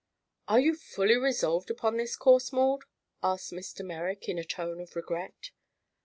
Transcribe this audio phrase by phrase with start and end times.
[0.47, 2.85] "Are you fully resolved upon this course, Maud?"
[3.21, 3.85] asked Mr.
[3.85, 5.51] Merrick in a tone of regret.